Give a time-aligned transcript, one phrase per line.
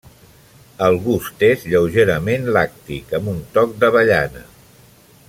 [0.85, 4.47] El gust és de lleugerament làctic, amb un toc d'avellana.